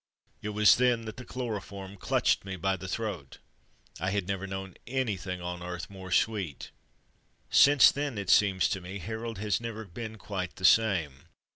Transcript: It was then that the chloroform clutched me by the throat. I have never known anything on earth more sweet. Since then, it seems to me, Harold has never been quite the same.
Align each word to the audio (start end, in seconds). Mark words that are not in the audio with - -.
It 0.41 0.49
was 0.49 0.77
then 0.77 1.05
that 1.05 1.17
the 1.17 1.25
chloroform 1.25 1.95
clutched 1.95 2.43
me 2.43 2.55
by 2.55 2.75
the 2.75 2.87
throat. 2.87 3.37
I 3.99 4.09
have 4.09 4.27
never 4.27 4.47
known 4.47 4.73
anything 4.87 5.43
on 5.43 5.61
earth 5.61 5.91
more 5.91 6.11
sweet. 6.11 6.71
Since 7.51 7.91
then, 7.91 8.17
it 8.17 8.31
seems 8.31 8.67
to 8.69 8.81
me, 8.81 8.97
Harold 8.97 9.37
has 9.37 9.61
never 9.61 9.85
been 9.85 10.17
quite 10.17 10.55
the 10.55 10.65
same. 10.65 11.25